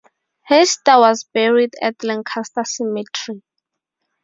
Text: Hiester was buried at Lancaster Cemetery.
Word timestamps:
Hiester 0.49 0.97
was 0.97 1.25
buried 1.31 1.75
at 1.79 2.03
Lancaster 2.03 2.63
Cemetery. 2.63 3.43